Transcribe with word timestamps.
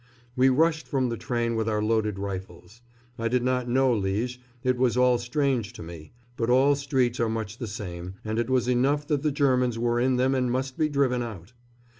We 0.35 0.49
rushed 0.49 0.87
from 0.87 1.09
the 1.09 1.15
train 1.15 1.53
with 1.55 1.69
our 1.69 1.79
loaded 1.79 2.17
rifles. 2.17 2.81
I 3.19 3.27
did 3.27 3.43
not 3.43 3.69
know 3.69 3.93
Liège. 3.93 4.39
It 4.63 4.75
was 4.77 4.97
all 4.97 5.19
strange 5.19 5.73
to 5.73 5.83
me; 5.83 6.11
but 6.37 6.49
all 6.49 6.73
streets 6.73 7.19
are 7.19 7.29
much 7.29 7.59
the 7.59 7.67
same, 7.67 8.15
and 8.25 8.39
it 8.39 8.49
was 8.49 8.67
enough 8.67 9.05
that 9.09 9.21
the 9.21 9.31
Germans 9.31 9.77
were 9.77 9.99
in 9.99 10.15
them 10.15 10.33
and 10.33 10.51
must 10.51 10.75
be 10.75 10.89
driven 10.89 11.21
out. 11.21 11.53